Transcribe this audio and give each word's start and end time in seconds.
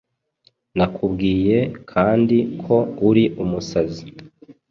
Nakubwiye 0.77 1.57
Kandi 1.91 2.37
ko 2.63 2.77
uri 3.07 3.23
umusazi 3.43 4.05